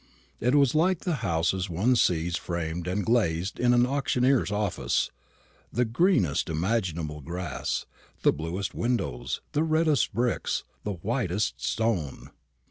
[0.39, 5.11] It was like the houses one sees framed and glazed in an auctioneer's office
[5.71, 7.85] the greenest imaginable grass,
[8.23, 12.31] the bluest windows, the reddest bricks, the whitest stone.